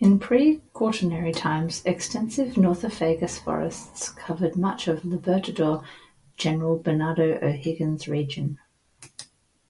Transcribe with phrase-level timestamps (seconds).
[0.00, 5.84] In pre-Quaternary times extensive Nothofagus forests covered much of Libertador
[6.38, 8.58] General Bernardo O'Higgins Region.